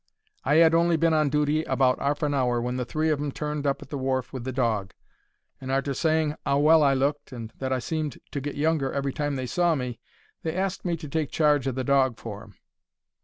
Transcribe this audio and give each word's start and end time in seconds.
I 0.43 0.59
'ad 0.59 0.73
on'y 0.73 0.97
been 0.97 1.13
on 1.13 1.29
dooty 1.29 1.61
about 1.65 1.99
arf 1.99 2.23
an 2.23 2.33
hour 2.33 2.59
when 2.59 2.77
the 2.77 2.85
three 2.85 3.11
of 3.11 3.19
'em 3.21 3.31
turned 3.31 3.67
up 3.67 3.83
at 3.83 3.89
the 3.89 3.99
wharf 3.99 4.33
with 4.33 4.45
the 4.45 4.51
dog, 4.51 4.95
and, 5.61 5.71
arter 5.71 5.93
saying 5.93 6.33
'ow 6.43 6.57
well 6.57 6.81
I 6.81 6.95
looked 6.95 7.31
and 7.31 7.53
that 7.59 7.71
I 7.71 7.77
seemed 7.77 8.17
to 8.31 8.41
get 8.41 8.55
younger 8.55 8.91
every 8.91 9.13
time 9.13 9.35
they 9.35 9.45
saw 9.45 9.75
me, 9.75 9.99
they 10.41 10.55
asked 10.55 10.85
me 10.85 10.97
to 10.97 11.07
take 11.07 11.29
charge 11.29 11.67
of 11.67 11.75
the 11.75 11.83
dog 11.83 12.17
for 12.17 12.41
'em. 12.41 12.55